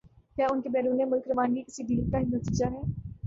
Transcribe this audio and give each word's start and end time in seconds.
کیا 0.35 0.45
ان 0.51 0.61
کی 0.61 0.69
بیرون 0.69 0.99
ملک 1.09 1.27
روانگی 1.27 1.61
کسی 1.63 1.81
ڈیل 1.87 2.09
کا 2.11 2.19
نتیجہ 2.21 2.65
ہے؟ 2.67 2.81